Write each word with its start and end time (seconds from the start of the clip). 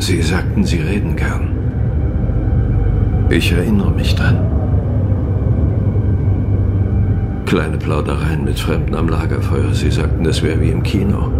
Sie 0.00 0.22
sagten, 0.22 0.64
Sie 0.64 0.80
reden 0.80 1.14
gern. 1.14 1.50
Ich 3.28 3.52
erinnere 3.52 3.90
mich 3.92 4.14
dran. 4.14 4.38
Kleine 7.44 7.76
Plaudereien 7.76 8.44
mit 8.44 8.58
Fremden 8.58 8.94
am 8.94 9.08
Lagerfeuer. 9.08 9.74
Sie 9.74 9.90
sagten, 9.90 10.24
das 10.24 10.42
wäre 10.42 10.58
wie 10.60 10.70
im 10.70 10.82
Kino. 10.82 11.30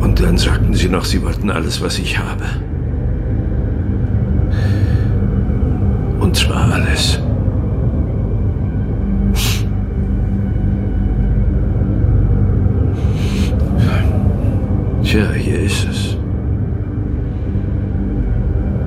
Und 0.00 0.18
dann 0.18 0.38
sagten 0.38 0.72
Sie 0.72 0.88
noch, 0.88 1.04
Sie 1.04 1.22
wollten 1.22 1.50
alles, 1.50 1.82
was 1.82 1.98
ich 1.98 2.18
habe. 2.18 2.44
Und 6.20 6.34
zwar 6.34 6.72
alles. 6.72 7.20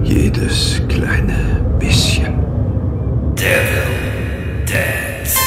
Jedes 0.07 0.81
kleine 0.87 1.65
bisschen. 1.79 2.33
Devil 3.35 4.63
Dance. 4.65 5.37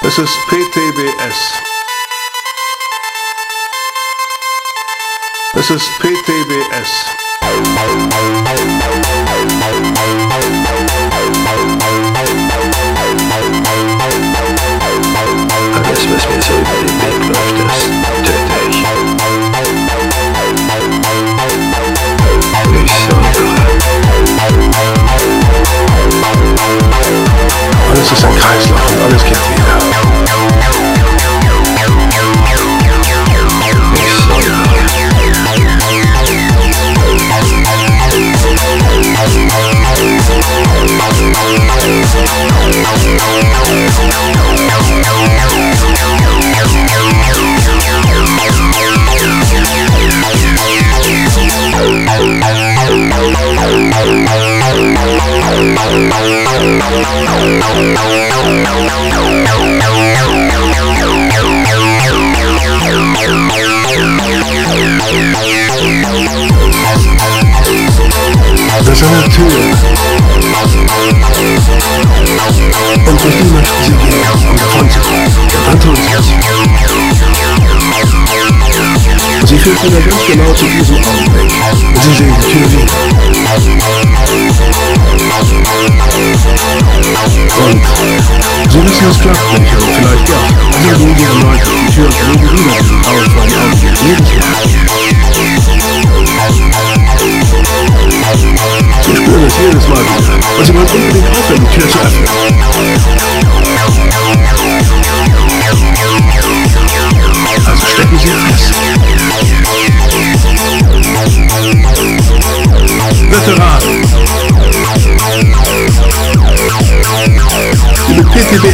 Es 0.00 0.16
ist 0.16 0.38
PTBS. 0.48 1.52
Es 5.52 5.70
ist 5.70 5.90
PTBS. 5.98 6.90
Alles, 15.74 16.00
was 16.10 16.28
mir 16.28 16.42
so 16.42 16.54
über 16.54 17.10
den 17.10 17.15
Das 68.78 68.88
ist 68.88 69.04
eine 69.04 69.28
Tür. 69.28 69.46
Und 73.06 73.22
durch 73.22 73.34
die 73.36 73.44
möchten 73.50 73.82
sie 73.84 73.92
gehen, 73.96 74.22
um 74.48 74.56
davon. 74.56 74.82
Und 74.82 75.66
dann 75.66 75.80
tun 75.80 75.96
sie. 75.96 76.34
Und 79.40 79.46
sie 79.48 79.58
führt 79.58 79.84
wieder 79.84 80.00
ganz 80.00 80.26
genau 80.26 80.52
zu 80.52 80.64
diesem 80.66 80.96
Augenblick. 80.96 81.52
Und 81.94 82.02
sie 82.02 82.14
sehen 82.14 82.34
die 82.40 82.46
Tür 82.52 82.66
wieder. 82.72 83.35
Und 83.56 83.64
wissen, 88.84 89.08
es 89.08 89.18
klappt 89.18 89.58
nicht, 89.58 89.72
aber 89.72 89.88
vielleicht 89.96 90.28
doch. 90.28 90.44
Also 90.90 91.06
gehen 91.06 91.26
erneut 91.26 91.60
durch 91.64 91.80
die 91.86 91.94
Tür 91.94 92.06
und 92.06 92.42
wieder 92.42 92.74
diesen 92.78 93.00
Raum 93.02 93.24
für 93.30 93.40
einen 93.40 93.54
Augenblick. 93.56 93.96
Jedes 94.04 94.30
Mal. 94.36 94.66
Sie 99.02 99.16
spüren 99.16 99.44
es 99.46 99.56
jedes 99.56 99.86
Mal 99.88 100.00
wieder. 100.00 100.64
Sie 100.64 100.74
wollen 100.74 100.88
unbedingt 100.88 101.28
aufhören, 101.30 101.60
die 101.60 101.70
Tür 101.78 101.88
zu 101.88 101.98
öffnen. 101.98 103.25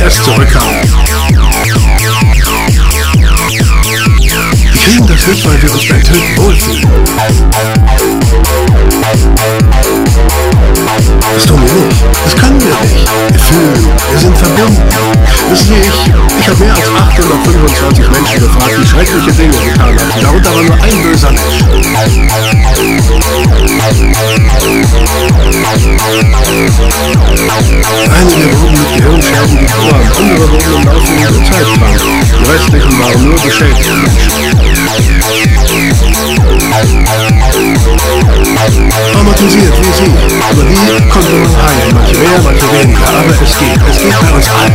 Mit 0.03 0.13
PTBS 0.13 0.23
zurückkamen. 0.23 0.83
Wir 4.63 4.73
kriegen 4.73 5.07
das 5.07 5.27
nicht, 5.27 5.45
weil. 5.45 5.59
Das 11.35 11.47
tun 11.47 11.61
wir 11.65 11.73
nicht. 11.87 12.05
Das 12.25 12.37
können 12.37 12.61
wir 12.61 12.69
nicht. 12.69 13.09
Wir 13.31 13.41
fühlen, 13.41 13.87
wir 14.11 14.19
sind 14.19 14.37
verbunden. 14.37 14.83
Wissen 15.51 15.67
Sie, 15.67 15.75
ich, 15.81 16.13
ich 16.41 16.49
habe 16.49 16.59
mehr 16.61 16.75
als 16.75 16.85
825 16.85 18.11
Menschen 18.11 18.41
gefragt, 18.41 18.73
die 18.79 18.87
schreckliche 18.87 19.33
Dinge 19.33 19.57
getan 19.65 19.99
haben. 19.99 20.21
Darunter 20.21 20.55
war 20.55 20.63
nur 20.63 20.75
ein 20.83 21.03
böser 21.03 21.31
Mensch. 21.31 21.65
Einige 28.21 28.61
wurden 28.61 28.79
mit 28.79 28.91
Gehirnschäden 28.97 29.67
geboren, 29.67 30.07
andere 30.19 30.51
wurden 30.51 30.75
im 30.75 30.85
Laufe 30.85 31.13
ihrer 31.15 31.45
Zeit 31.45 31.67
krank. 31.79 32.01
Die 32.39 32.45
restlichen 32.51 32.99
waren 32.99 33.29
nur 33.29 33.41
beschädigte 33.41 33.95
Menschen. 33.95 34.23
Traumatisiert 39.13 39.77
wie 39.77 39.93
Sie. 39.93 40.13
Aber 40.49 40.63
die 40.63 41.09
konnte 41.09 41.33
man 41.33 41.51
heilen. 41.67 41.95
Manche 41.95 42.17
mehr, 42.17 42.41
manche 42.45 42.73
weniger. 42.73 43.09
Aber 43.09 43.31
es 43.31 43.59
geht. 43.59 43.81
Es 43.91 43.99
geht 43.99 44.21
bei 44.21 44.37
uns 44.37 44.49
allen. 44.51 44.73